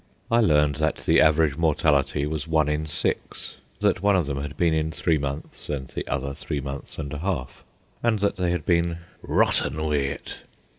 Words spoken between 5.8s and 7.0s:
the other three months